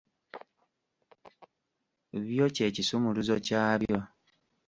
Byo 2.27 2.45
kye 2.55 2.67
kisumuluzo 2.75 3.35
kyabyo. 3.45 3.99